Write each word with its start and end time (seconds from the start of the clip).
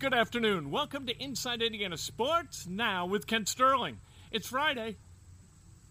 Good 0.00 0.14
afternoon. 0.14 0.70
Welcome 0.70 1.06
to 1.06 1.20
Inside 1.20 1.60
Indiana 1.60 1.96
Sports 1.96 2.68
Now 2.68 3.06
with 3.06 3.26
Kent 3.26 3.48
Sterling. 3.48 3.98
It's 4.30 4.46
Friday, 4.46 4.96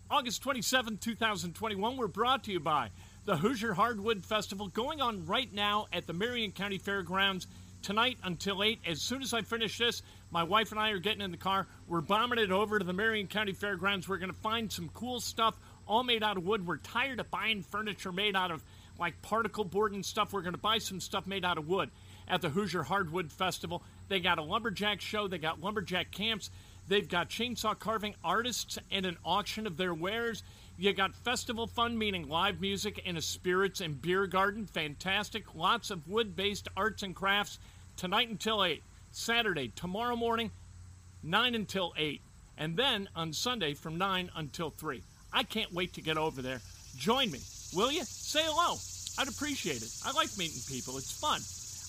August 0.10 0.42
27, 0.44 0.98
2021. 1.00 1.98
We're 1.98 2.08
brought 2.08 2.46
to 2.46 2.54
you 2.54 2.62
by 2.62 2.92
the 3.26 3.36
Hoosier 3.36 3.74
Hardwood 3.74 4.26
Festival 4.26 4.70
going 4.70 5.02
on 5.02 5.26
right 5.26 5.54
now 5.54 5.88
at 5.92 6.08
the 6.08 6.14
Marion 6.14 6.54
County 6.54 6.78
Fairgrounds 6.78 7.48
tonight 7.82 8.18
until 8.24 8.64
8. 8.64 8.80
As 8.88 9.02
soon 9.02 9.22
as 9.22 9.34
I 9.34 9.42
finish 9.42 9.78
this, 9.78 10.02
my 10.32 10.44
wife 10.44 10.72
and 10.72 10.80
I 10.80 10.92
are 10.92 11.00
getting 11.00 11.20
in 11.20 11.32
the 11.32 11.38
car. 11.38 11.68
We're 11.86 12.00
bombing 12.00 12.40
it 12.40 12.50
over 12.50 12.80
to 12.80 12.86
the 12.86 12.94
Marion 12.94 13.28
County 13.28 13.52
Fairgrounds. 13.52 14.08
We're 14.08 14.20
going 14.20 14.32
to 14.32 14.40
find 14.40 14.72
some 14.72 14.90
cool 14.94 15.20
stuff 15.20 15.60
all 15.86 16.06
made 16.06 16.24
out 16.24 16.38
of 16.38 16.46
wood. 16.46 16.66
We're 16.66 16.78
tired 16.78 17.20
of 17.20 17.30
buying 17.30 17.62
furniture 17.62 18.14
made 18.14 18.38
out 18.38 18.52
of 18.52 18.64
like 19.00 19.22
particle 19.22 19.66
board 19.66 19.94
and 19.94 20.06
stuff. 20.06 20.34
We're 20.34 20.42
going 20.42 20.54
to 20.54 20.60
buy 20.60 20.78
some 20.78 21.00
stuff 21.00 21.28
made 21.28 21.46
out 21.46 21.58
of 21.58 21.68
wood 21.68 21.92
at 22.28 22.42
the 22.42 22.50
Hoosier 22.50 22.84
Hardwood 22.84 23.32
Festival. 23.32 23.84
They 24.08 24.20
got 24.20 24.40
a 24.40 24.44
lumberjack 24.44 25.02
show, 25.02 25.28
they 25.28 25.38
got 25.38 25.62
lumberjack 25.62 26.12
camps, 26.12 26.50
they've 26.88 27.08
got 27.08 27.30
chainsaw 27.30 27.78
carving 27.78 28.16
artists 28.24 28.78
and 28.92 29.06
an 29.06 29.18
auction 29.26 29.68
of 29.68 29.78
their 29.78 29.94
wares. 29.94 30.44
You 30.78 30.94
got 30.94 31.16
festival 31.16 31.66
fun, 31.66 31.98
meaning 31.98 32.30
live 32.30 32.62
music 32.62 33.02
and 33.06 33.18
a 33.18 33.22
spirits 33.22 33.82
and 33.82 34.00
beer 34.00 34.28
garden. 34.28 34.68
Fantastic. 34.68 35.56
Lots 35.56 35.90
of 35.90 36.08
wood 36.08 36.36
based 36.36 36.68
arts 36.78 37.02
and 37.02 37.16
crafts 37.16 37.58
tonight 37.96 38.30
until 38.30 38.64
8. 38.64 38.84
Saturday, 39.12 39.70
tomorrow 39.70 40.16
morning, 40.16 40.52
9 41.24 41.56
until 41.56 41.94
8. 41.98 42.22
And 42.60 42.78
then 42.78 43.10
on 43.16 43.34
Sunday 43.34 43.74
from 43.74 43.98
9 43.98 44.30
until 44.36 44.70
3. 44.70 45.02
I 45.34 45.44
can't 45.44 45.74
wait 45.74 45.94
to 45.94 46.02
get 46.02 46.18
over 46.18 46.42
there. 46.42 46.62
Join 46.96 47.32
me, 47.32 47.40
will 47.74 47.92
you? 47.92 48.04
Say 48.04 48.42
hello. 48.44 48.78
I'd 49.20 49.28
appreciate 49.28 49.82
it. 49.82 49.90
I 50.06 50.12
like 50.12 50.38
meeting 50.38 50.62
people, 50.68 50.98
it's 50.98 51.12
fun. 51.12 51.42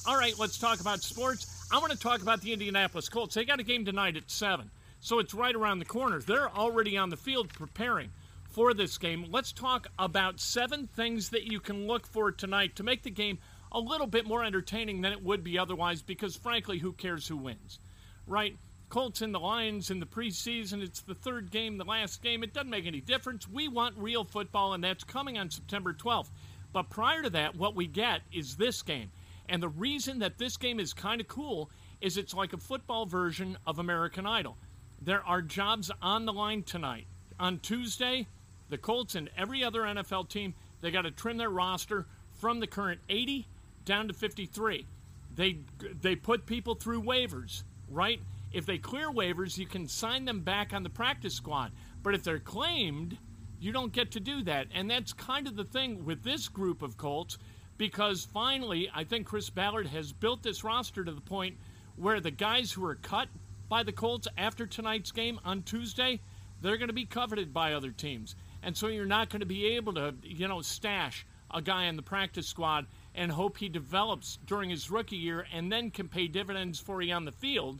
All 0.06 0.19
right, 0.19 0.39
let's 0.39 0.59
talk 0.59 0.81
about 0.81 1.03
sports. 1.03 1.58
I 1.71 1.79
want 1.81 1.93
to 1.93 1.99
talk 1.99 2.23
about 2.23 2.41
the 2.41 2.55
Indianapolis 2.55 3.11
Colts. 3.11 3.34
They 3.34 3.45
got 3.45 3.61
a 3.61 3.62
game 3.62 3.84
tonight 3.84 4.17
at 4.17 4.31
7, 4.31 4.71
so 5.01 5.19
it's 5.19 5.34
right 5.34 5.55
around 5.55 5.81
the 5.81 5.84
corner. 5.84 6.19
They're 6.19 6.49
already 6.49 6.97
on 6.97 7.11
the 7.11 7.17
field 7.17 7.51
preparing 7.51 8.11
for 8.49 8.73
this 8.73 8.97
game. 8.97 9.27
Let's 9.31 9.53
talk 9.53 9.87
about 9.99 10.41
seven 10.41 10.87
things 10.87 11.29
that 11.29 11.45
you 11.45 11.61
can 11.61 11.87
look 11.87 12.06
for 12.06 12.33
tonight 12.33 12.77
to 12.77 12.83
make 12.83 13.03
the 13.03 13.11
game 13.11 13.39
a 13.71 13.81
little 13.81 14.06
bit 14.06 14.27
more 14.27 14.43
entertaining 14.43 15.03
than 15.03 15.12
it 15.12 15.23
would 15.23 15.45
be 15.45 15.59
otherwise, 15.59 16.01
because 16.01 16.37
frankly, 16.37 16.79
who 16.79 16.95
cares 16.95 17.29
who 17.29 17.37
wins? 17.37 17.79
Right? 18.27 18.56
Colts 18.89 19.21
and 19.21 19.35
the 19.35 19.39
Lions 19.39 19.91
in 19.91 20.00
the 20.00 20.06
preseason. 20.06 20.83
It's 20.83 21.03
the 21.03 21.15
third 21.15 21.50
game, 21.50 21.77
the 21.77 21.85
last 21.85 22.23
game. 22.23 22.43
It 22.43 22.55
doesn't 22.55 22.71
make 22.71 22.87
any 22.87 23.03
difference. 23.03 23.47
We 23.47 23.69
want 23.69 23.99
real 23.99 24.25
football, 24.25 24.73
and 24.73 24.83
that's 24.83 25.05
coming 25.05 25.37
on 25.37 25.50
September 25.50 25.93
12th. 25.93 26.31
But 26.73 26.89
prior 26.89 27.23
to 27.23 27.31
that, 27.31 27.56
what 27.56 27.77
we 27.77 27.87
get 27.87 28.23
is 28.33 28.56
this 28.56 28.81
game. 28.81 29.11
And 29.49 29.63
the 29.63 29.69
reason 29.69 30.19
that 30.19 30.39
this 30.39 30.57
game 30.57 30.79
is 30.79 30.93
kind 30.93 31.21
of 31.21 31.29
cool 31.29 31.71
is 32.01 32.17
it's 32.17 32.35
like 32.35 32.53
a 32.53 32.59
football 32.59 33.07
version 33.07 33.57
of 33.67 33.79
American 33.79 34.27
Idol. 34.27 34.57
There 35.01 35.25
are 35.27 35.43
jobs 35.43 35.91
on 36.03 36.27
the 36.27 36.33
line 36.33 36.63
tonight. 36.63 37.07
On 37.41 37.59
Tuesday, 37.59 38.27
the 38.69 38.79
Colts 38.79 39.15
and 39.15 39.31
every 39.37 39.65
other 39.65 39.83
NFL 39.83 40.29
team, 40.29 40.55
they 40.81 40.91
got 40.91 41.03
to 41.03 41.11
trim 41.11 41.37
their 41.37 41.51
roster 41.51 42.07
from 42.35 42.61
the 42.61 42.67
current 42.67 43.01
80 43.09 43.47
down 43.85 44.09
to 44.09 44.15
53. 44.15 44.87
They 45.35 45.59
they 46.01 46.17
put 46.17 46.47
people 46.47 46.75
through 46.75 47.03
waivers, 47.03 47.63
right? 47.89 48.21
If 48.53 48.67
they 48.67 48.79
clear 48.79 49.11
waivers, 49.11 49.57
you 49.57 49.67
can 49.67 49.87
sign 49.87 50.25
them 50.25 50.41
back 50.41 50.73
on 50.73 50.83
the 50.83 50.91
practice 50.91 51.35
squad. 51.35 51.73
But 52.03 52.15
if 52.15 52.25
they're 52.25 52.39
claimed, 52.39 53.19
you 53.61 53.73
don't 53.73 53.93
get 53.93 54.11
to 54.13 54.21
do 54.21 54.43
that. 54.45 54.69
And 54.75 54.91
that's 54.91 55.13
kind 55.13 55.47
of 55.47 55.57
the 55.57 55.65
thing 55.65 56.05
with 56.05 56.23
this 56.23 56.49
group 56.49 56.83
of 56.83 56.97
Colts 56.97 57.39
because 57.78 58.25
finally, 58.25 58.91
I 58.93 59.05
think 59.05 59.27
Chris 59.27 59.49
Ballard 59.49 59.87
has 59.87 60.12
built 60.12 60.43
this 60.43 60.65
roster 60.65 61.05
to 61.05 61.12
the 61.12 61.21
point 61.21 61.56
where 61.97 62.21
the 62.21 62.31
guys 62.31 62.72
who 62.72 62.84
are 62.84 62.97
cut 62.97 63.28
by 63.69 63.83
the 63.83 63.93
Colts 63.93 64.28
after 64.37 64.66
tonight's 64.66 65.12
game 65.12 65.41
on 65.44 65.62
Tuesday, 65.62 66.21
they're 66.61 66.77
going 66.77 66.88
to 66.88 66.94
be 66.94 67.06
coveted 67.06 67.55
by 67.55 67.72
other 67.72 67.93
teams. 67.93 68.34
And 68.62 68.77
so 68.77 68.88
you're 68.88 69.06
not 69.06 69.31
going 69.31 69.41
to 69.41 69.47
be 69.47 69.77
able 69.77 69.94
to, 69.94 70.15
you 70.22 70.49
know, 70.49 70.61
stash 70.61 71.25
a 71.50 71.62
guy 71.62 71.84
in 71.84 71.97
the 71.97 72.03
practice 72.03 72.47
squad 72.47 72.87
and 73.15 73.33
hope 73.33 73.56
he 73.56 73.69
develops 73.69 74.38
during 74.44 74.71
his 74.71 74.91
rookie 74.91 75.17
year 75.17 75.47
and 75.53 75.72
then 75.72 75.91
can 75.91 76.09
pay 76.09 76.27
dividends 76.27 76.78
for 76.78 77.00
you 77.00 77.15
on 77.15 77.25
the 77.25 77.33
field 77.33 77.78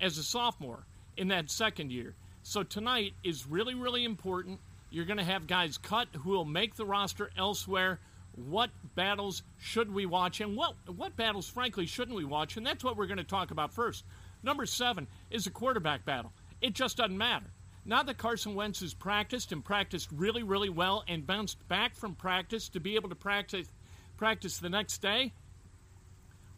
as 0.00 0.16
a 0.16 0.22
sophomore 0.22 0.84
in 1.16 1.28
that 1.28 1.50
second 1.50 1.90
year. 1.90 2.14
So 2.42 2.62
tonight 2.62 3.14
is 3.24 3.46
really, 3.46 3.74
really 3.74 4.04
important. 4.04 4.60
You're 4.90 5.04
going 5.04 5.18
to 5.18 5.24
have 5.24 5.46
guys 5.46 5.76
cut 5.76 6.08
who 6.20 6.30
will 6.30 6.44
make 6.44 6.76
the 6.76 6.86
roster 6.86 7.30
elsewhere 7.36 7.98
what 8.38 8.70
battles 8.94 9.42
should 9.58 9.92
we 9.92 10.06
watch 10.06 10.40
and 10.40 10.56
what 10.56 10.74
what 10.86 11.16
battles 11.16 11.48
frankly 11.48 11.86
shouldn't 11.86 12.16
we 12.16 12.24
watch? 12.24 12.56
And 12.56 12.66
that's 12.66 12.84
what 12.84 12.96
we're 12.96 13.06
going 13.06 13.18
to 13.18 13.24
talk 13.24 13.50
about 13.50 13.72
first. 13.72 14.04
Number 14.42 14.66
seven 14.66 15.06
is 15.30 15.46
a 15.46 15.50
quarterback 15.50 16.04
battle. 16.04 16.32
It 16.60 16.74
just 16.74 16.96
doesn't 16.96 17.16
matter. 17.16 17.46
Now 17.84 18.02
that 18.02 18.18
carson 18.18 18.54
wentz 18.54 18.80
has 18.80 18.92
practiced 18.92 19.50
and 19.50 19.64
practiced 19.64 20.10
really 20.12 20.42
really 20.42 20.68
well 20.68 21.04
and 21.08 21.26
bounced 21.26 21.66
back 21.68 21.96
from 21.96 22.14
practice 22.14 22.68
to 22.70 22.80
be 22.80 22.96
able 22.96 23.08
to 23.08 23.14
practice 23.14 23.66
practice 24.18 24.58
the 24.58 24.68
next 24.68 24.98
day 24.98 25.32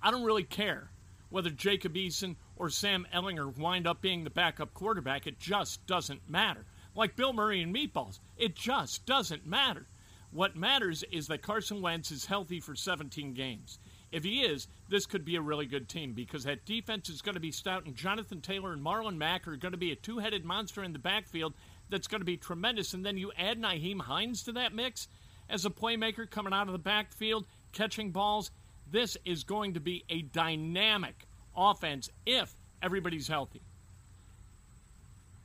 i 0.03 0.11
don't 0.11 0.25
really 0.25 0.43
care 0.43 0.91
whether 1.29 1.51
jacob 1.51 1.95
eason 1.95 2.35
or 2.57 2.69
sam 2.69 3.07
Ehlinger 3.15 3.57
wind 3.57 3.87
up 3.87 4.01
being 4.01 4.25
the 4.25 4.31
backup 4.31 4.75
quarterback. 4.75 5.27
It 5.27 5.39
just 5.39 5.87
doesn't 5.87 6.29
matter. 6.29 6.65
Like 6.97 7.15
bill 7.15 7.33
murray 7.33 7.63
and 7.63 7.73
meatballs 7.73 8.19
it 8.37 8.57
just 8.57 9.07
doesn't 9.07 9.47
matter 9.47 9.87
what 10.33 10.57
matters 10.57 11.03
is 11.11 11.27
that 11.27 11.43
Carson 11.43 11.83
Wentz 11.83 12.11
is 12.11 12.27
healthy 12.27 12.61
for 12.61 12.75
17 12.75 13.35
games. 13.35 13.79
If 14.13 14.25
he 14.25 14.43
is, 14.43 14.69
this 14.89 15.07
could 15.07 15.25
be 15.25 15.37
a 15.37 15.41
really 15.41 15.67
good 15.67 15.89
team 15.89 16.13
because 16.13 16.45
that 16.45 16.65
defense 16.65 17.09
is 17.09 17.23
going 17.23 17.35
to 17.35 17.41
be 17.41 17.53
stout, 17.53 17.87
and 17.87 17.95
Jonathan 17.95 18.41
Taylor 18.41 18.73
and 18.73 18.85
Marlon 18.85 19.17
Mack 19.17 19.47
are 19.47 19.57
going 19.57 19.73
to 19.73 19.79
be 19.79 19.93
a 19.93 19.97
two 19.97 20.19
headed 20.19 20.45
monster 20.45 20.83
in 20.83 20.93
the 20.93 20.99
backfield 20.99 21.55
that's 21.89 22.09
going 22.09 22.21
to 22.21 22.25
be 22.27 22.37
tremendous. 22.37 22.95
And 22.95 23.05
then 23.05 23.17
you 23.17 23.33
add 23.39 23.61
Nyheim 23.61 24.01
Hines 24.01 24.43
to 24.45 24.53
that 24.53 24.75
mix 24.75 25.09
as 25.49 25.65
a 25.65 25.71
playmaker 25.71 26.29
coming 26.29 26.53
out 26.53 26.67
of 26.67 26.73
the 26.73 26.79
backfield, 26.79 27.47
catching 27.73 28.11
balls. 28.11 28.51
This 28.91 29.17
is 29.25 29.45
going 29.45 29.75
to 29.75 29.81
be 29.81 30.05
a 30.09 30.23
dynamic 30.23 31.27
offense 31.57 32.09
if 32.27 32.53
everybody's 32.83 33.29
healthy. 33.29 33.63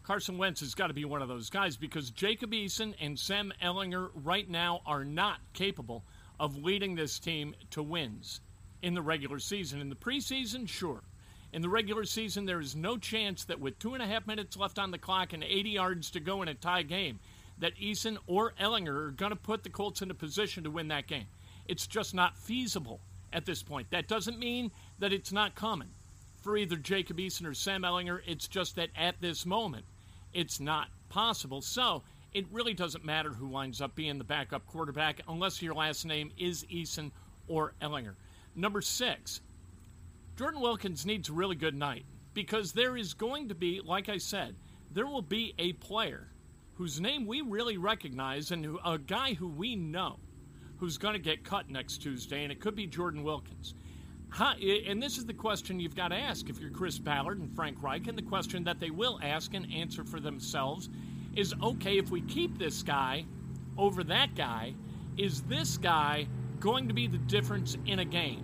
Carson 0.05 0.37
Wentz 0.37 0.59
has 0.59 0.75
got 0.75 0.87
to 0.87 0.93
be 0.93 1.03
one 1.03 1.23
of 1.23 1.27
those 1.27 1.49
guys 1.49 1.77
because 1.77 2.11
Jacob 2.11 2.51
Eason 2.51 2.93
and 3.01 3.17
Sam 3.17 3.51
Ehlinger 3.59 4.11
right 4.13 4.47
now 4.47 4.81
are 4.85 5.03
not 5.03 5.39
capable 5.53 6.03
of 6.39 6.63
leading 6.63 6.93
this 6.93 7.17
team 7.17 7.55
to 7.71 7.81
wins 7.81 8.39
in 8.83 8.93
the 8.93 9.01
regular 9.01 9.39
season. 9.39 9.81
In 9.81 9.89
the 9.89 9.95
preseason, 9.95 10.69
sure. 10.69 11.01
In 11.51 11.63
the 11.63 11.69
regular 11.69 12.03
season, 12.03 12.45
there 12.45 12.59
is 12.59 12.75
no 12.75 12.97
chance 12.97 13.45
that 13.45 13.59
with 13.59 13.79
two 13.79 13.95
and 13.95 14.03
a 14.03 14.05
half 14.05 14.27
minutes 14.27 14.55
left 14.55 14.77
on 14.77 14.91
the 14.91 14.99
clock 14.99 15.33
and 15.33 15.43
80 15.43 15.71
yards 15.71 16.11
to 16.11 16.19
go 16.19 16.43
in 16.43 16.49
a 16.49 16.53
tie 16.53 16.83
game, 16.83 17.19
that 17.57 17.75
Eason 17.77 18.17
or 18.27 18.53
Ehlinger 18.61 19.07
are 19.07 19.11
going 19.11 19.31
to 19.31 19.35
put 19.35 19.63
the 19.63 19.69
Colts 19.69 20.03
in 20.03 20.11
a 20.11 20.15
position 20.15 20.65
to 20.65 20.69
win 20.69 20.89
that 20.89 21.07
game. 21.07 21.25
It's 21.67 21.87
just 21.87 22.13
not 22.13 22.37
feasible 22.37 22.99
at 23.33 23.47
this 23.47 23.63
point. 23.63 23.89
That 23.89 24.07
doesn't 24.07 24.37
mean 24.37 24.71
that 24.99 25.13
it's 25.13 25.31
not 25.31 25.55
coming 25.55 25.89
for 26.43 26.55
either 26.55 26.75
Jacob 26.75 27.17
Eason 27.17 27.47
or 27.47 27.55
Sam 27.55 27.81
Ehlinger. 27.81 28.19
It's 28.27 28.47
just 28.47 28.75
that 28.75 28.89
at 28.95 29.19
this 29.19 29.47
moment, 29.47 29.85
it's 30.35 30.59
not 30.59 30.89
possible. 31.09 31.61
So 31.61 32.03
it 32.33 32.45
really 32.51 32.73
doesn't 32.73 33.05
matter 33.05 33.31
who 33.31 33.47
winds 33.47 33.81
up 33.81 33.95
being 33.95 34.17
the 34.17 34.23
backup 34.23 34.67
quarterback 34.67 35.21
unless 35.27 35.61
your 35.61 35.73
last 35.73 36.05
name 36.05 36.31
is 36.37 36.65
Eason 36.65 37.11
or 37.47 37.73
Ehlinger. 37.81 38.15
Number 38.55 38.81
six, 38.81 39.41
Jordan 40.35 40.61
Wilkins 40.61 41.05
needs 41.05 41.29
a 41.29 41.33
really 41.33 41.55
good 41.55 41.75
night 41.75 42.05
because 42.33 42.73
there 42.73 42.97
is 42.97 43.13
going 43.13 43.47
to 43.49 43.55
be, 43.55 43.79
like 43.83 44.09
I 44.09 44.17
said, 44.17 44.55
there 44.91 45.07
will 45.07 45.21
be 45.21 45.55
a 45.57 45.73
player 45.73 46.27
whose 46.73 46.99
name 46.99 47.25
we 47.25 47.39
really 47.39 47.77
recognize 47.77 48.51
and 48.51 48.65
who, 48.65 48.77
a 48.83 48.97
guy 48.97 49.33
who 49.33 49.47
we 49.47 49.77
know 49.77 50.19
who's 50.77 50.97
going 50.97 51.13
to 51.13 51.19
get 51.19 51.45
cut 51.45 51.69
next 51.69 51.99
Tuesday, 51.99 52.43
and 52.43 52.51
it 52.51 52.59
could 52.59 52.75
be 52.75 52.85
Jordan 52.85 53.23
Wilkins. 53.23 53.73
How, 54.35 54.51
and 54.51 55.01
this 55.01 55.17
is 55.17 55.25
the 55.25 55.33
question 55.33 55.79
you've 55.79 55.95
got 55.95 56.09
to 56.09 56.17
ask 56.17 56.49
if 56.49 56.59
you're 56.59 56.69
Chris 56.69 56.99
Ballard 56.99 57.39
and 57.39 57.55
Frank 57.55 57.81
Reich, 57.81 58.07
and 58.07 58.17
the 58.17 58.21
question 58.21 58.65
that 58.65 58.81
they 58.81 58.89
will 58.89 59.17
ask 59.23 59.53
and 59.53 59.65
answer 59.73 60.03
for 60.03 60.19
themselves 60.19 60.89
is 61.37 61.53
okay, 61.63 61.97
if 61.97 62.11
we 62.11 62.19
keep 62.19 62.57
this 62.57 62.83
guy 62.83 63.23
over 63.77 64.03
that 64.03 64.35
guy, 64.35 64.73
is 65.15 65.41
this 65.43 65.77
guy 65.77 66.27
going 66.59 66.89
to 66.89 66.93
be 66.93 67.07
the 67.07 67.17
difference 67.17 67.77
in 67.85 67.99
a 67.99 68.05
game? 68.05 68.43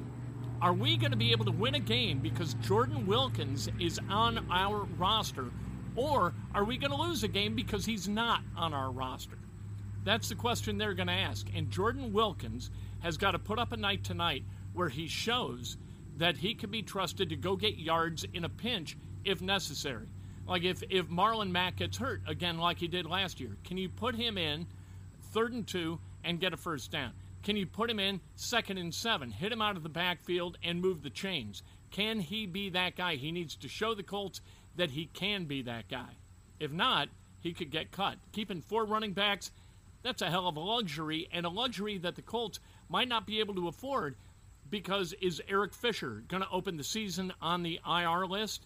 Are 0.61 0.71
we 0.71 0.95
going 0.95 1.11
to 1.11 1.17
be 1.17 1.33
able 1.33 1.43
to 1.43 1.51
win 1.51 1.75
a 1.75 1.79
game 1.79 2.19
because 2.19 2.53
Jordan 2.61 3.05
Wilkins 3.05 3.67
is 3.77 3.99
on 4.09 4.45
our 4.49 4.85
roster? 4.97 5.51
Or 5.97 6.33
are 6.55 6.63
we 6.63 6.77
going 6.77 6.91
to 6.91 7.01
lose 7.01 7.25
a 7.25 7.27
game 7.27 7.53
because 7.53 7.85
he's 7.85 8.07
not 8.07 8.43
on 8.55 8.73
our 8.73 8.91
roster? 8.91 9.37
That's 10.05 10.29
the 10.29 10.35
question 10.35 10.77
they're 10.77 10.93
going 10.93 11.07
to 11.07 11.13
ask. 11.13 11.47
And 11.53 11.69
Jordan 11.69 12.13
Wilkins 12.13 12.69
has 13.01 13.17
got 13.17 13.31
to 13.31 13.39
put 13.39 13.59
up 13.59 13.73
a 13.73 13.77
night 13.77 14.05
tonight 14.05 14.45
where 14.73 14.89
he 14.89 15.07
shows 15.07 15.77
that 16.17 16.37
he 16.37 16.53
can 16.53 16.69
be 16.69 16.81
trusted 16.81 17.29
to 17.29 17.35
go 17.35 17.55
get 17.55 17.77
yards 17.77 18.25
in 18.33 18.43
a 18.43 18.49
pinch 18.49 18.97
if 19.23 19.41
necessary. 19.41 20.07
Like 20.47 20.63
if, 20.63 20.83
if 20.89 21.07
Marlon 21.07 21.51
Mack 21.51 21.77
gets 21.77 21.97
hurt 21.97 22.21
again, 22.27 22.57
like 22.57 22.77
he 22.77 22.87
did 22.87 23.05
last 23.05 23.39
year, 23.39 23.57
can 23.63 23.77
you 23.77 23.89
put 23.89 24.15
him 24.15 24.37
in 24.37 24.67
third 25.31 25.53
and 25.53 25.65
two 25.65 25.99
and 26.23 26.39
get 26.39 26.53
a 26.53 26.57
first 26.57 26.91
down? 26.91 27.13
Can 27.43 27.57
you 27.57 27.65
put 27.65 27.89
him 27.89 27.99
in 27.99 28.21
second 28.35 28.77
and 28.77 28.93
seven, 28.93 29.31
hit 29.31 29.51
him 29.51 29.61
out 29.61 29.75
of 29.75 29.83
the 29.83 29.89
backfield, 29.89 30.57
and 30.63 30.81
move 30.81 31.01
the 31.01 31.09
chains? 31.09 31.63
Can 31.89 32.19
he 32.19 32.45
be 32.45 32.69
that 32.69 32.95
guy? 32.95 33.15
He 33.15 33.31
needs 33.31 33.55
to 33.57 33.67
show 33.67 33.95
the 33.95 34.03
Colts 34.03 34.41
that 34.75 34.91
he 34.91 35.05
can 35.07 35.45
be 35.45 35.63
that 35.63 35.89
guy. 35.89 36.17
If 36.59 36.71
not, 36.71 37.09
he 37.39 37.53
could 37.53 37.71
get 37.71 37.91
cut. 37.91 38.17
Keeping 38.31 38.61
four 38.61 38.85
running 38.85 39.13
backs, 39.13 39.51
that's 40.03 40.21
a 40.21 40.29
hell 40.29 40.47
of 40.47 40.55
a 40.55 40.59
luxury, 40.59 41.27
and 41.31 41.45
a 41.45 41.49
luxury 41.49 41.97
that 41.97 42.15
the 42.15 42.21
Colts 42.21 42.59
might 42.89 43.07
not 43.07 43.25
be 43.25 43.39
able 43.39 43.55
to 43.55 43.67
afford 43.67 44.15
because 44.71 45.13
is 45.21 45.41
Eric 45.47 45.73
Fisher 45.73 46.23
going 46.27 46.41
to 46.41 46.49
open 46.49 46.77
the 46.77 46.83
season 46.83 47.33
on 47.41 47.61
the 47.61 47.79
IR 47.87 48.25
list? 48.25 48.65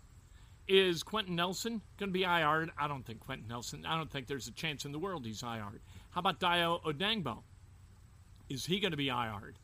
Is 0.68 1.04
Quenton 1.04 1.36
Nelson 1.36 1.82
going 1.98 2.10
to 2.10 2.14
be 2.14 2.26
IR'd? 2.26 2.72
I 2.78 2.88
don't 2.88 3.06
think 3.06 3.20
Quenton 3.20 3.48
Nelson, 3.48 3.86
I 3.86 3.98
don't 3.98 4.10
think 4.10 4.28
there's 4.28 4.48
a 4.48 4.52
chance 4.52 4.86
in 4.86 4.92
the 4.92 5.00
world 5.00 5.26
he's 5.26 5.44
IR'd. 5.44 5.82
How 6.12 6.20
about 6.20 6.40
Dayo 6.40 6.82
Odeyingbo? 6.84 7.40
Is 8.50 8.66
he 8.66 8.80
going 8.80 8.92
to 8.92 8.98
be 8.98 9.12
IR'd? 9.12 9.58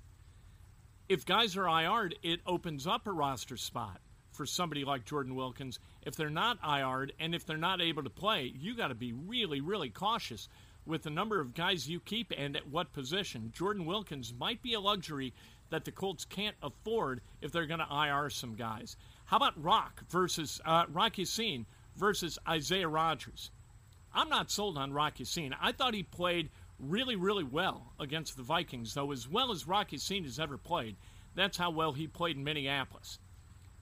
If 1.07 1.25
guys 1.25 1.55
are 1.57 1.69
IR'd, 1.69 2.15
it 2.23 2.41
opens 2.45 2.87
up 2.87 3.07
a 3.07 3.11
roster 3.11 3.57
spot 3.57 3.99
for 4.31 4.45
somebody 4.45 4.83
like 4.83 5.05
Jordan 5.05 5.35
Wilkins. 5.35 5.79
If 6.03 6.15
they're 6.15 6.29
not 6.29 6.57
IR'd 6.63 7.13
and 7.19 7.35
if 7.35 7.45
they're 7.45 7.57
not 7.57 7.81
able 7.81 8.03
to 8.03 8.09
play, 8.09 8.51
you 8.55 8.75
got 8.75 8.87
to 8.87 8.95
be 8.95 9.11
really, 9.11 9.61
really 9.61 9.89
cautious 9.89 10.47
with 10.85 11.03
the 11.03 11.09
number 11.09 11.39
of 11.39 11.53
guys 11.53 11.89
you 11.89 11.99
keep 11.99 12.31
and 12.35 12.55
at 12.55 12.67
what 12.67 12.93
position. 12.93 13.51
Jordan 13.53 13.85
Wilkins 13.85 14.33
might 14.37 14.61
be 14.61 14.73
a 14.73 14.79
luxury 14.79 15.33
that 15.71 15.85
the 15.85 15.91
Colts 15.91 16.23
can't 16.23 16.55
afford 16.61 17.21
if 17.41 17.51
they're 17.51 17.65
going 17.65 17.79
to 17.79 18.05
IR 18.07 18.29
some 18.29 18.55
guys. 18.55 18.95
How 19.25 19.37
about 19.37 19.61
Rock 19.61 20.03
versus 20.09 20.61
uh, 20.65 20.85
Rock 20.89 21.17
Ya-Sin 21.17 21.65
versus 21.95 22.37
Isaiah 22.47 22.87
Rodgers? 22.87 23.49
I'm 24.13 24.29
not 24.29 24.51
sold 24.51 24.77
on 24.77 24.93
Rocky 24.93 25.23
Ya-Sin. 25.23 25.55
I 25.59 25.71
thought 25.71 25.93
he 25.93 26.03
played 26.03 26.49
really, 26.79 27.15
really 27.15 27.43
well 27.43 27.93
against 27.99 28.37
the 28.37 28.43
Vikings, 28.43 28.93
though, 28.93 29.11
as 29.11 29.27
well 29.27 29.51
as 29.51 29.67
Rocky 29.67 29.95
Ya-Sin 29.95 30.23
has 30.25 30.39
ever 30.39 30.57
played. 30.57 30.95
That's 31.33 31.57
how 31.57 31.71
well 31.71 31.93
he 31.93 32.07
played 32.07 32.35
in 32.35 32.43
Minneapolis. 32.43 33.19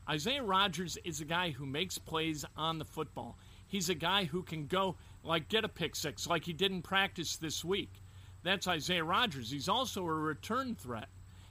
Isaiah 0.08 0.44
Rodgers 0.44 0.98
is 1.04 1.22
a 1.22 1.26
guy 1.26 1.52
who 1.52 1.66
makes 1.66 1.98
plays 1.98 2.46
on 2.58 2.80
the 2.80 2.86
football. 2.86 3.38
He's 3.68 3.90
a 3.90 3.96
guy 3.96 4.26
who 4.26 4.42
can 4.42 4.66
go, 4.66 4.96
like, 5.24 5.50
get 5.50 5.66
a 5.66 5.70
pick 5.70 5.96
six, 5.96 6.28
like 6.28 6.46
he 6.46 6.54
did 6.54 6.72
in 6.72 6.82
practice 6.82 7.36
this 7.36 7.64
week. 7.64 8.02
That's 8.44 8.68
Isaiah 8.68 9.04
Rodgers. 9.04 9.52
He's 9.52 9.70
also 9.70 10.06
a 10.06 10.14
return 10.14 10.76
threat. 10.76 11.10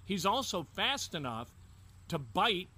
He's 0.08 0.24
also 0.24 0.66
fast 0.74 1.14
enough 1.14 1.50
to 2.08 2.18
bite, 2.18 2.68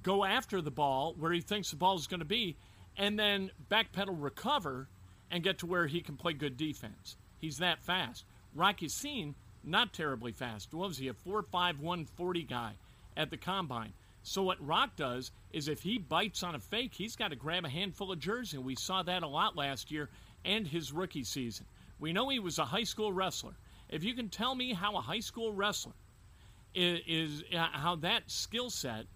go 0.00 0.24
after 0.24 0.60
the 0.60 0.70
ball 0.70 1.12
where 1.18 1.32
he 1.32 1.40
thinks 1.40 1.70
the 1.70 1.76
ball 1.76 1.96
is 1.96 2.06
going 2.06 2.20
to 2.20 2.24
be, 2.24 2.56
and 2.96 3.18
then 3.18 3.50
backpedal, 3.68 4.16
recover, 4.16 4.86
and 5.28 5.42
get 5.42 5.58
to 5.58 5.66
where 5.66 5.88
he 5.88 6.02
can 6.02 6.16
play 6.16 6.34
good 6.34 6.56
defense. 6.56 7.16
He's 7.40 7.58
that 7.58 7.82
fast. 7.82 8.24
Rock 8.54 8.80
Ya-Sin, 8.80 9.34
not 9.64 9.92
terribly 9.92 10.30
fast. 10.30 10.72
What 10.72 10.86
was 10.86 10.98
he, 10.98 11.08
a 11.08 11.14
4'5", 11.14 11.50
140 11.50 12.42
guy 12.44 12.74
at 13.16 13.30
the 13.30 13.36
combine? 13.36 13.92
So 14.22 14.44
what 14.44 14.64
Rock 14.64 14.94
does 14.94 15.32
is 15.50 15.66
if 15.66 15.82
he 15.82 15.98
bites 15.98 16.44
on 16.44 16.54
a 16.54 16.60
fake, 16.60 16.94
he's 16.94 17.16
got 17.16 17.30
to 17.30 17.36
grab 17.36 17.64
a 17.64 17.68
handful 17.68 18.12
of 18.12 18.20
jersey. 18.20 18.58
We 18.58 18.76
saw 18.76 19.02
that 19.02 19.24
a 19.24 19.26
lot 19.26 19.56
last 19.56 19.90
year 19.90 20.10
and 20.44 20.64
his 20.64 20.92
rookie 20.92 21.24
season. 21.24 21.66
We 21.98 22.12
know 22.12 22.28
he 22.28 22.38
was 22.38 22.60
a 22.60 22.64
high 22.64 22.84
school 22.84 23.12
wrestler. 23.12 23.54
If 23.88 24.04
you 24.04 24.14
can 24.14 24.28
tell 24.28 24.54
me 24.54 24.74
how 24.74 24.96
a 24.96 25.00
high 25.00 25.20
school 25.20 25.52
wrestler 25.52 25.94
is, 26.74 27.00
is 27.06 27.44
uh, 27.54 27.66
how 27.72 27.96
that 27.96 28.30
skill 28.30 28.70
set 28.70 29.06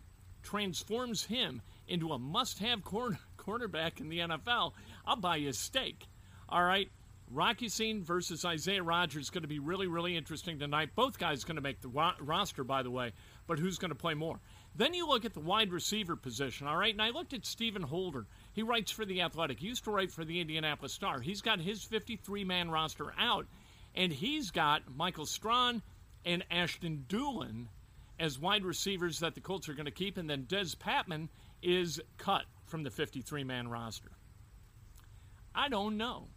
transforms 0.43 1.25
him 1.25 1.63
into 1.89 2.13
a 2.13 2.19
must-have 2.19 2.85
corner, 2.85 3.19
cornerback 3.39 4.01
in 4.01 4.09
the 4.09 4.21
NFL, 4.21 4.73
I'll 5.07 5.17
buy 5.17 5.37
you 5.37 5.51
a 5.51 5.53
steak. 5.53 6.07
All 6.49 6.63
right, 6.63 6.89
Rocky 7.31 7.67
Ya-Sin 7.67 8.05
versus 8.05 8.45
Isaiah 8.45 8.83
Rodgers 8.83 9.25
is 9.25 9.31
going 9.31 9.43
to 9.43 9.49
be 9.49 9.59
really, 9.59 9.87
really 9.89 10.17
interesting 10.17 10.59
tonight. 10.59 10.91
Both 10.95 11.19
guys 11.19 11.45
going 11.45 11.57
to 11.57 11.63
make 11.63 11.81
the 11.81 11.89
ro- 11.89 12.13
roster, 12.21 12.63
by 12.63 12.83
the 12.83 12.91
way, 12.91 13.13
but 13.47 13.59
who's 13.59 13.79
going 13.79 13.91
to 13.91 13.97
play 13.97 14.15
more? 14.15 14.39
Then 14.77 14.95
you 14.95 15.09
look 15.09 15.25
at 15.25 15.35
the 15.35 15.41
wide 15.41 15.73
receiver 15.73 16.15
position, 16.17 16.67
all 16.67 16.77
right? 16.77 16.93
And 16.93 17.03
I 17.03 17.11
looked 17.11 17.33
at 17.33 17.47
Stephen 17.47 17.83
Holder. 17.83 18.27
He 18.53 18.63
writes 18.63 18.93
for 18.93 19.05
The 19.05 19.23
Athletic. 19.23 19.59
He 19.59 19.67
used 19.67 19.85
to 19.85 19.91
write 19.91 20.13
for 20.13 20.25
the 20.25 20.41
Indianapolis 20.41 20.93
Star. 20.93 21.21
He's 21.21 21.41
got 21.41 21.61
his 21.61 21.83
53 21.83 22.45
man 22.45 22.71
roster 22.71 23.13
out, 23.19 23.47
and 23.95 24.13
he's 24.13 24.51
got 24.51 24.83
Michael 24.95 25.27
Strachan 25.27 25.83
and 26.27 26.45
Ashton 26.51 27.07
Dulin 27.09 27.69
as 28.19 28.39
wide 28.39 28.65
receivers 28.65 29.21
that 29.21 29.35
the 29.35 29.41
Colts 29.41 29.69
are 29.69 29.75
going 29.75 29.87
to 29.87 29.93
keep, 29.93 30.19
and 30.19 30.29
then 30.29 30.45
Dez 30.45 30.77
Patmon 30.77 31.29
is 31.63 32.01
cut 32.19 32.45
from 32.67 32.83
the 32.83 32.91
53 32.91 33.45
man 33.45 33.69
roster. 33.69 34.11
I 35.55 35.69
don't 35.69 35.97
know. 35.97 36.29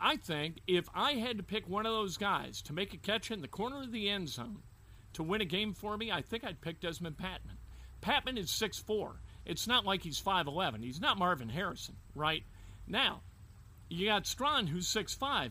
I 0.00 0.16
think 0.16 0.60
if 0.66 0.88
I 0.94 1.12
had 1.12 1.38
to 1.38 1.42
pick 1.42 1.68
one 1.68 1.86
of 1.86 1.92
those 1.92 2.16
guys 2.16 2.60
to 2.62 2.72
make 2.72 2.92
a 2.92 2.98
catch 2.98 3.30
in 3.30 3.40
the 3.40 3.48
corner 3.48 3.82
of 3.82 3.92
the 3.92 4.08
end 4.08 4.28
zone 4.28 4.62
to 5.14 5.22
win 5.22 5.40
a 5.40 5.46
game 5.46 5.74
for 5.74 5.96
me, 5.96 6.12
I 6.12 6.22
think 6.22 6.44
I'd 6.44 6.60
pick 6.60 6.80
Desmond 6.80 7.16
Patmon. 7.16 7.56
Patmon 8.00 8.38
is 8.38 8.50
6'4. 8.50 9.14
It's 9.44 9.66
not 9.66 9.84
like 9.84 10.02
he's 10.02 10.20
5'11. 10.20 10.84
He's 10.84 11.00
not 11.00 11.18
Marvin 11.18 11.48
Harrison, 11.48 11.96
right? 12.14 12.44
Now, 12.86 13.22
you 13.88 14.06
got 14.06 14.26
Strachan, 14.26 14.68
who's 14.68 14.86
6'5. 14.86 15.50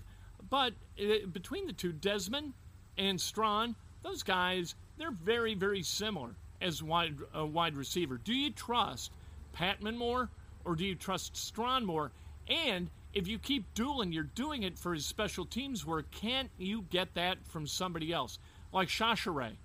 But 0.49 0.73
uh, 0.99 1.27
between 1.31 1.67
the 1.67 1.73
two, 1.73 1.91
Dezmon 1.91 2.53
and 2.97 3.19
Strachan, 3.19 3.75
those 4.03 4.23
guys, 4.23 4.75
they're 4.97 5.11
very, 5.11 5.53
very 5.53 5.83
similar 5.83 6.29
as 6.61 6.81
wide, 6.81 7.15
wide 7.33 7.75
receiver. 7.75 8.17
Do 8.17 8.33
you 8.33 8.51
trust 8.51 9.11
Patmon 9.55 9.97
more 9.97 10.29
or 10.65 10.75
do 10.75 10.85
you 10.85 10.95
trust 10.95 11.37
Strachan 11.37 11.85
more? 11.85 12.11
And 12.47 12.89
if 13.13 13.27
you 13.27 13.39
keep 13.39 13.73
Dulin, 13.73 14.13
you're 14.13 14.23
doing 14.23 14.63
it 14.63 14.77
for 14.77 14.93
his 14.93 15.05
special 15.05 15.45
teams 15.45 15.85
work. 15.85 16.09
Can't 16.11 16.49
you 16.57 16.85
get 16.89 17.13
that 17.15 17.37
from 17.45 17.67
somebody 17.67 18.11
else? 18.13 18.39
Like 18.71 18.89
Chachere. 18.89 19.55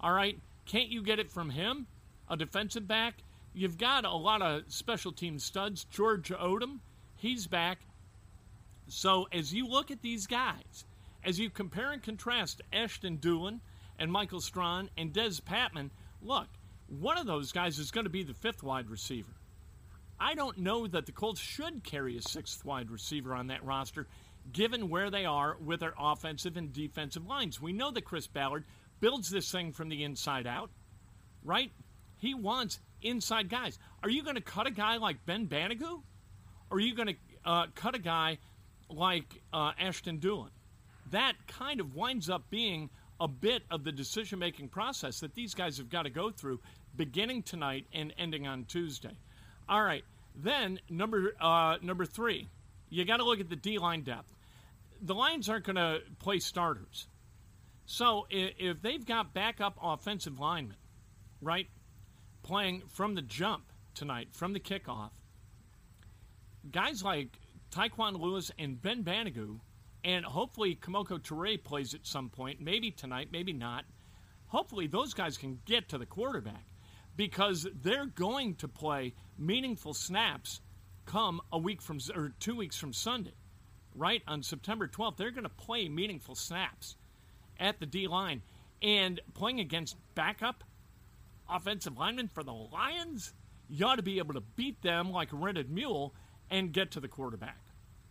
All 0.00 0.12
right? 0.12 0.38
Can't 0.66 0.88
you 0.88 1.02
get 1.02 1.18
it 1.18 1.30
from 1.30 1.50
him? 1.50 1.86
A 2.28 2.36
defensive 2.36 2.86
back? 2.86 3.14
You've 3.54 3.78
got 3.78 4.04
a 4.04 4.12
lot 4.12 4.40
of 4.42 4.62
special 4.68 5.12
team 5.12 5.38
studs. 5.38 5.84
George 5.84 6.30
Odum, 6.30 6.78
he's 7.16 7.46
back. 7.46 7.78
So 8.88 9.28
as 9.32 9.52
you 9.52 9.66
look 9.66 9.90
at 9.90 10.02
these 10.02 10.26
guys, 10.26 10.84
as 11.24 11.38
you 11.38 11.50
compare 11.50 11.92
and 11.92 12.02
contrast 12.02 12.62
Ashton 12.72 13.18
Dulin 13.18 13.60
and 13.98 14.10
Michael 14.10 14.40
Strachan 14.40 14.90
and 14.96 15.12
Dez 15.12 15.40
Patmon, 15.40 15.90
look, 16.20 16.48
one 16.88 17.18
of 17.18 17.26
those 17.26 17.52
guys 17.52 17.78
is 17.78 17.90
going 17.90 18.04
to 18.04 18.10
be 18.10 18.22
the 18.22 18.34
fifth 18.34 18.62
wide 18.62 18.90
receiver. 18.90 19.32
I 20.18 20.34
don't 20.34 20.58
know 20.58 20.86
that 20.86 21.06
the 21.06 21.12
Colts 21.12 21.40
should 21.40 21.82
carry 21.82 22.16
a 22.16 22.22
sixth 22.22 22.64
wide 22.64 22.90
receiver 22.90 23.34
on 23.34 23.48
that 23.48 23.64
roster, 23.64 24.06
given 24.52 24.88
where 24.88 25.10
they 25.10 25.24
are 25.24 25.56
with 25.64 25.80
their 25.80 25.94
offensive 25.98 26.56
and 26.56 26.72
defensive 26.72 27.26
lines. 27.26 27.60
We 27.60 27.72
know 27.72 27.90
that 27.90 28.04
Chris 28.04 28.26
Ballard 28.26 28.64
builds 29.00 29.30
this 29.30 29.50
thing 29.50 29.72
from 29.72 29.88
the 29.88 30.04
inside 30.04 30.46
out, 30.46 30.70
right? 31.44 31.72
He 32.18 32.34
wants 32.34 32.78
inside 33.00 33.48
guys. 33.48 33.78
Are 34.02 34.10
you 34.10 34.22
going 34.22 34.36
to 34.36 34.42
cut 34.42 34.68
a 34.68 34.70
guy 34.70 34.98
like 34.98 35.24
Ben 35.26 35.48
Banogu? 35.48 36.02
Or 36.70 36.76
are 36.76 36.80
you 36.80 36.94
going 36.94 37.08
to 37.08 37.14
uh, 37.44 37.66
cut 37.74 37.96
a 37.96 37.98
guy 37.98 38.38
like 38.88 39.42
uh, 39.52 39.72
Ashton 39.78 40.18
Dulin? 40.18 40.50
That 41.12 41.34
kind 41.46 41.80
of 41.80 41.94
winds 41.94 42.28
up 42.28 42.50
being 42.50 42.90
a 43.20 43.28
bit 43.28 43.62
of 43.70 43.84
the 43.84 43.92
decision 43.92 44.40
making 44.40 44.68
process 44.68 45.20
that 45.20 45.34
these 45.34 45.54
guys 45.54 45.78
have 45.78 45.88
got 45.88 46.02
to 46.02 46.10
go 46.10 46.30
through 46.30 46.60
beginning 46.96 47.42
tonight 47.42 47.86
and 47.92 48.12
ending 48.18 48.46
on 48.46 48.64
Tuesday. 48.64 49.16
All 49.68 49.82
right. 49.82 50.04
Then 50.34 50.80
number 50.88 51.34
uh, 51.40 51.76
number 51.82 52.04
three, 52.04 52.48
you 52.88 53.04
got 53.04 53.18
to 53.18 53.24
look 53.24 53.40
at 53.40 53.48
the 53.48 53.56
D 53.56 53.78
line 53.78 54.02
depth. 54.02 54.34
The 55.02 55.14
Lions 55.14 55.48
aren't 55.48 55.64
going 55.64 55.76
to 55.76 56.00
play 56.20 56.38
starters, 56.38 57.06
so 57.86 58.26
if 58.30 58.80
they've 58.80 59.04
got 59.04 59.34
backup 59.34 59.76
offensive 59.82 60.38
linemen, 60.38 60.76
right, 61.40 61.66
playing 62.42 62.84
from 62.88 63.14
the 63.14 63.22
jump 63.22 63.64
tonight, 63.94 64.28
from 64.32 64.52
the 64.52 64.60
kickoff, 64.60 65.10
guys 66.70 67.02
like 67.02 67.36
Tyquan 67.70 68.18
Lewis 68.18 68.50
and 68.58 68.80
Ben 68.80 69.02
Banogu, 69.02 69.58
and 70.04 70.24
hopefully 70.24 70.74
Kemoko 70.74 71.18
Turay 71.20 71.62
plays 71.62 71.94
at 71.94 72.06
some 72.06 72.28
point, 72.28 72.60
maybe 72.60 72.90
tonight, 72.90 73.28
maybe 73.30 73.52
not. 73.52 73.84
Hopefully 74.46 74.86
those 74.86 75.14
guys 75.14 75.38
can 75.38 75.60
get 75.64 75.88
to 75.88 75.98
the 75.98 76.06
quarterback 76.06 76.66
because 77.16 77.66
they're 77.82 78.06
going 78.06 78.54
to 78.56 78.68
play 78.68 79.14
meaningful 79.38 79.94
snaps 79.94 80.60
come 81.06 81.40
a 81.52 81.58
week 81.58 81.80
from 81.82 81.98
or 82.14 82.32
two 82.38 82.56
weeks 82.56 82.76
from 82.76 82.92
Sunday, 82.92 83.34
right 83.94 84.22
on 84.26 84.42
September 84.42 84.88
12th. 84.88 85.16
They're 85.16 85.30
going 85.30 85.44
to 85.44 85.48
play 85.48 85.88
meaningful 85.88 86.34
snaps 86.34 86.96
at 87.58 87.80
the 87.80 87.86
D 87.86 88.08
line 88.08 88.42
and 88.82 89.20
playing 89.34 89.60
against 89.60 89.96
backup 90.14 90.64
offensive 91.48 91.96
linemen 91.96 92.28
for 92.28 92.42
the 92.42 92.52
Lions. 92.52 93.32
You 93.68 93.86
ought 93.86 93.96
to 93.96 94.02
be 94.02 94.18
able 94.18 94.34
to 94.34 94.40
beat 94.40 94.82
them 94.82 95.12
like 95.12 95.32
a 95.32 95.36
rented 95.36 95.70
mule 95.70 96.14
and 96.50 96.72
get 96.72 96.92
to 96.92 97.00
the 97.00 97.08
quarterback. 97.08 97.58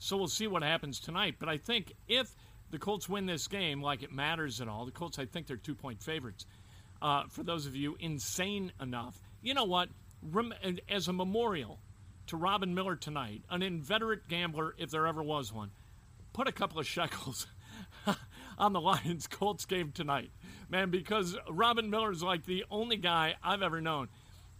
So 0.01 0.17
we'll 0.17 0.27
see 0.27 0.47
what 0.47 0.63
happens 0.63 0.99
tonight. 0.99 1.35
But 1.37 1.47
I 1.47 1.57
think 1.57 1.93
if 2.07 2.35
the 2.71 2.79
Colts 2.79 3.07
win 3.07 3.27
this 3.27 3.47
game, 3.47 3.83
like 3.83 4.01
it 4.01 4.11
matters 4.11 4.59
at 4.59 4.67
all, 4.67 4.83
the 4.83 4.91
Colts, 4.91 5.19
I 5.19 5.25
think 5.25 5.45
they're 5.45 5.57
two 5.57 5.75
point 5.75 6.01
favorites 6.01 6.47
uh, 7.03 7.25
for 7.29 7.43
those 7.43 7.67
of 7.67 7.75
you 7.75 7.95
insane 7.99 8.71
enough. 8.81 9.21
You 9.43 9.53
know 9.53 9.65
what? 9.65 9.89
Rem- 10.23 10.55
as 10.89 11.07
a 11.07 11.13
memorial 11.13 11.79
to 12.27 12.35
Robin 12.35 12.73
Miller 12.73 12.95
tonight, 12.95 13.43
an 13.51 13.61
inveterate 13.61 14.27
gambler, 14.27 14.73
if 14.79 14.89
there 14.89 15.05
ever 15.05 15.21
was 15.21 15.53
one, 15.53 15.69
put 16.33 16.47
a 16.47 16.51
couple 16.51 16.79
of 16.79 16.87
shekels 16.87 17.45
on 18.57 18.73
the 18.73 18.81
Lions 18.81 19.27
Colts 19.27 19.65
game 19.65 19.91
tonight, 19.91 20.31
man, 20.67 20.89
because 20.89 21.37
Robin 21.47 21.91
Miller 21.91 22.11
is 22.11 22.23
like 22.23 22.45
the 22.45 22.65
only 22.71 22.97
guy 22.97 23.35
I've 23.43 23.61
ever 23.61 23.79
known 23.79 24.09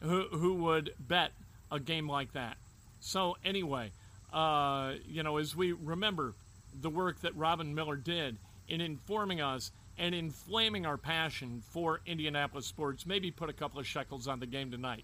who, 0.02 0.28
who 0.32 0.54
would 0.54 0.94
bet 1.00 1.32
a 1.72 1.80
game 1.80 2.08
like 2.08 2.34
that. 2.34 2.58
So, 3.00 3.38
anyway, 3.44 3.92
uh, 4.32 4.94
you 5.08 5.24
know, 5.24 5.38
as 5.38 5.56
we 5.56 5.72
remember 5.72 6.34
the 6.80 6.90
work 6.90 7.22
that 7.22 7.36
Robin 7.36 7.76
Miller 7.76 7.96
did 7.96 8.38
in 8.68 8.82
informing 8.82 9.42
us 9.42 9.72
and 9.98 10.16
inflaming 10.16 10.86
our 10.86 10.98
passion 10.98 11.62
for 11.72 12.02
Indianapolis 12.06 12.66
sports, 12.66 13.06
maybe 13.06 13.32
put 13.32 13.50
a 13.50 13.54
couple 13.54 13.80
of 13.80 13.88
shekels 13.88 14.28
on 14.28 14.40
the 14.40 14.46
game 14.46 14.72
tonight. 14.72 15.04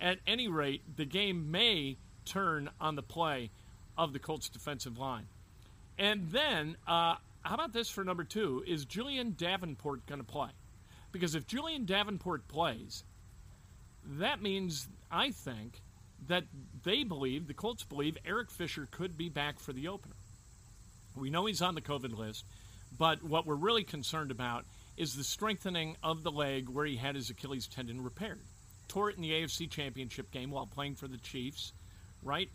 At 0.00 0.18
any 0.26 0.48
rate, 0.48 0.82
the 0.96 1.04
game 1.04 1.50
may 1.50 1.96
turn 2.24 2.68
on 2.80 2.96
the 2.96 3.02
play 3.02 3.50
of 3.96 4.12
the 4.12 4.18
Colts 4.18 4.48
defensive 4.48 4.98
line. 4.98 5.26
And 5.98 6.30
then, 6.30 6.76
uh, 6.86 7.16
how 7.42 7.54
about 7.54 7.72
this 7.72 7.88
for 7.88 8.02
number 8.02 8.24
two? 8.24 8.64
Is 8.66 8.84
Julie'n 8.84 9.34
Davenport 9.38 10.06
going 10.06 10.20
to 10.20 10.26
play? 10.26 10.50
Because 11.12 11.36
if 11.36 11.46
Julie'n 11.46 11.84
Davenport 11.84 12.48
plays, 12.48 13.04
that 14.18 14.42
means, 14.42 14.88
I 15.10 15.30
think, 15.30 15.80
that 16.28 16.44
they 16.84 17.04
believe, 17.04 17.46
the 17.46 17.54
Colts 17.54 17.84
believe, 17.84 18.16
Eric 18.24 18.50
Fisher 18.50 18.88
could 18.90 19.16
be 19.16 19.28
back 19.28 19.58
for 19.58 19.72
the 19.72 19.88
opener. 19.88 20.14
We 21.16 21.30
know 21.30 21.46
he's 21.46 21.62
on 21.62 21.74
the 21.74 21.80
COVID 21.80 22.16
list. 22.16 22.44
But 22.96 23.22
what 23.22 23.46
we're 23.46 23.54
really 23.54 23.84
concerned 23.84 24.30
about 24.30 24.64
is 24.96 25.14
the 25.14 25.24
strengthening 25.24 25.96
of 26.02 26.22
the 26.22 26.30
leg 26.30 26.68
where 26.68 26.86
he 26.86 26.96
had 26.96 27.16
his 27.16 27.30
Achilles 27.30 27.66
tendon 27.66 28.02
repaired. 28.02 28.40
Tore 28.86 29.10
it 29.10 29.16
in 29.16 29.22
the 29.22 29.32
AFC 29.32 29.68
Championship 29.68 30.30
game 30.30 30.50
while 30.50 30.66
playing 30.66 30.94
for 30.94 31.08
the 31.08 31.18
Chiefs, 31.18 31.72
right? 32.22 32.48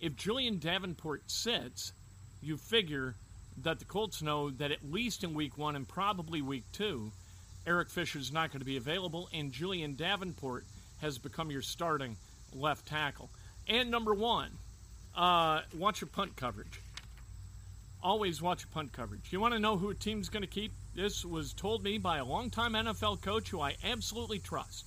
If 0.00 0.16
Julie'n 0.16 0.58
Davenport 0.58 1.30
sits, 1.30 1.92
you 2.40 2.56
figure 2.56 3.14
that 3.62 3.78
the 3.78 3.84
Colts 3.84 4.22
know 4.22 4.50
that 4.50 4.72
at 4.72 4.90
least 4.90 5.22
in 5.22 5.34
week 5.34 5.56
one 5.56 5.76
and 5.76 5.86
probably 5.86 6.42
week 6.42 6.64
two, 6.72 7.12
Eric 7.66 7.90
Fisher's 7.90 8.32
not 8.32 8.50
going 8.50 8.60
to 8.60 8.66
be 8.66 8.78
available, 8.78 9.28
and 9.32 9.52
Julie'n 9.52 9.94
Davenport 9.94 10.64
has 11.02 11.18
become 11.18 11.50
your 11.50 11.62
starting 11.62 12.16
left 12.54 12.86
tackle. 12.86 13.30
And 13.68 13.90
number 13.90 14.14
one, 14.14 14.50
uh, 15.16 15.60
watch 15.76 16.00
your 16.00 16.08
punt 16.08 16.36
coverage 16.36 16.80
always 18.02 18.40
watch 18.40 18.62
your 18.62 18.70
punt 18.72 18.92
coverage. 18.92 19.32
You 19.32 19.40
want 19.40 19.54
to 19.54 19.60
know 19.60 19.76
who 19.76 19.90
a 19.90 19.94
team's 19.94 20.28
going 20.28 20.42
to 20.42 20.48
keep? 20.48 20.72
This 20.94 21.24
was 21.24 21.52
told 21.52 21.82
me 21.84 21.98
by 21.98 22.18
a 22.18 22.24
longtime 22.24 22.72
NFL 22.72 23.22
coach 23.22 23.50
who 23.50 23.60
I 23.60 23.76
absolutely 23.84 24.38
trust. 24.38 24.86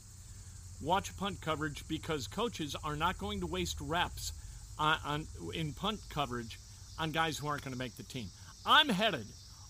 Watch 0.81 1.15
punt 1.17 1.39
coverage 1.41 1.87
because 1.87 2.27
coaches 2.27 2.75
are 2.83 2.95
not 2.95 3.17
going 3.17 3.39
to 3.39 3.47
waste 3.47 3.79
reps 3.79 4.33
on, 4.77 4.97
on 5.05 5.27
in 5.53 5.73
punt 5.73 5.99
coverage 6.09 6.59
on 6.99 7.11
guys 7.11 7.37
who 7.37 7.47
aren't 7.47 7.63
going 7.63 7.73
to 7.73 7.79
make 7.79 7.95
the 7.95 8.03
team. 8.03 8.27
I'm 8.65 8.89
headed 8.89 9.25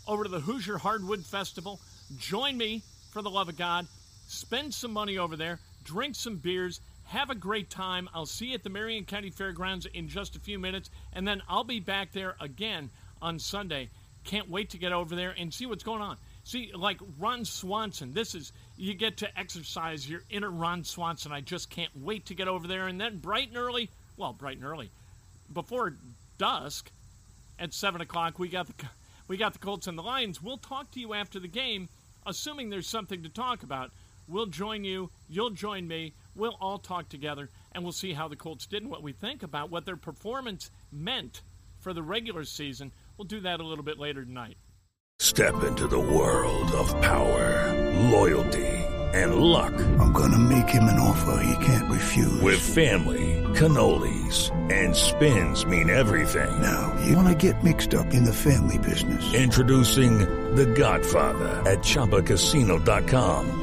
over 0.08 0.24
to 0.24 0.30
the 0.30 0.40
Hoosier 0.40 0.78
Hardwood 0.78 1.26
Festival. 1.26 1.80
Join 2.18 2.58
me 2.58 2.82
for 3.12 3.22
the 3.22 3.30
love 3.30 3.50
of 3.50 3.58
God. 3.58 3.88
Spend 4.28 4.74
some 4.74 4.92
money 4.92 5.18
over 5.18 5.36
there, 5.36 5.60
drink 5.84 6.16
some 6.16 6.38
beers, 6.38 6.80
have 7.06 7.30
a 7.30 7.36
great 7.36 7.70
time. 7.70 8.10
I'll 8.14 8.26
see 8.26 8.48
you 8.48 8.56
at 8.56 8.64
the 8.64 8.70
Marion 8.70 9.06
County 9.06 9.30
Fairgrounds 9.30 9.86
in 9.86 10.08
just 10.08 10.36
a 10.36 10.40
few 10.40 10.60
minutes, 10.60 10.90
and 11.14 11.28
then 11.28 11.42
I'll 11.48 11.64
be 11.64 11.80
back 11.80 12.12
there 12.12 12.36
again 12.40 12.90
on 13.22 13.40
Sunday. 13.40 13.90
Can't 14.24 14.50
wait 14.50 14.70
to 14.72 14.78
get 14.78 14.94
over 14.94 15.16
there 15.16 15.36
and 15.38 15.54
see 15.54 15.66
what's 15.66 15.84
going 15.84 16.02
on. 16.02 16.18
See, 16.46 16.72
like 16.74 17.00
Ron 17.20 17.46
Swanson, 17.46 18.14
this 18.14 18.36
is, 18.36 18.52
you 18.78 18.94
get 18.94 19.18
to 19.18 19.40
exercise 19.40 20.10
your 20.10 20.24
inner 20.30 20.50
Ron 20.50 20.84
Swanson. 20.84 21.32
I 21.32 21.42
just 21.42 21.70
can't 21.70 21.92
wait 21.96 22.28
to 22.28 22.36
get 22.36 22.48
over 22.48 22.68
there. 22.68 22.88
And 22.88 23.00
then 23.00 23.18
bright 23.18 23.50
and 23.50 23.58
early, 23.58 23.90
well, 24.18 24.34
bright 24.34 24.58
and 24.58 24.66
early, 24.66 24.92
before 25.52 25.94
dusk 26.38 26.90
at 27.60 27.74
7 27.74 28.02
o'clock, 28.02 28.40
we 28.40 28.50
got 28.50 28.68
the, 28.68 28.86
we 29.28 29.38
got 29.38 29.54
the 29.54 29.60
Colts 29.60 29.88
and 29.88 29.98
the 29.98 30.04
Lions. 30.04 30.42
We'll 30.42 30.58
talk 30.58 30.92
to 30.92 31.00
you 31.00 31.14
after 31.14 31.40
the 31.40 31.48
game, 31.48 31.90
assuming 32.26 32.70
there's 32.70 32.88
something 32.88 33.24
to 33.24 33.30
talk 33.30 33.64
about. 33.64 33.92
We'll 34.28 34.46
join 34.46 34.84
you, 34.84 35.12
you'll 35.30 35.50
join 35.50 35.88
me, 35.88 36.14
we'll 36.36 36.58
all 36.60 36.78
talk 36.78 37.10
together, 37.10 37.50
and 37.72 37.84
we'll 37.84 37.92
see 37.94 38.14
how 38.14 38.28
the 38.28 38.36
Colts 38.36 38.66
did 38.66 38.84
and 38.84 38.92
what 38.92 39.04
we 39.04 39.12
think 39.12 39.44
about 39.44 39.70
what 39.70 39.86
their 39.86 39.98
performance 39.98 40.72
meant 40.92 41.42
for 41.80 41.94
the 41.94 42.04
regular 42.04 42.46
season 42.46 42.92
We'll 43.18 43.26
do 43.26 43.42
that 43.42 43.60
a 43.60 43.64
little 43.64 43.84
bit 43.84 44.00
later 44.00 44.24
tonight. 44.24 44.58
Step 45.20 45.64
into 45.64 45.88
the 45.88 46.00
world 46.00 46.72
of 46.72 46.90
power, 47.02 48.10
loyalty, 48.10 48.68
and 49.14 49.36
luck. 49.36 49.74
I'm 50.00 50.12
going 50.12 50.32
to 50.32 50.40
make 50.40 50.68
him 50.68 50.84
an 50.84 51.00
offer 51.00 51.44
he 51.44 51.66
can't 51.66 51.90
refuse. 51.92 52.42
With 52.42 52.60
family, 52.60 53.42
cannolis, 53.54 54.52
and 54.72 54.96
spins 54.96 55.66
mean 55.66 55.90
everything. 55.90 56.62
Now, 56.62 57.00
you 57.06 57.16
want 57.16 57.30
to 57.30 57.52
get 57.52 57.64
mixed 57.64 57.94
up 57.94 58.08
in 58.14 58.24
the 58.24 58.34
family 58.34 58.80
business. 58.80 59.34
Introducing 59.34 60.18
The 60.56 60.66
Godfather 60.66 61.62
at 61.70 61.80
Chumbacasino.com. 61.80 63.63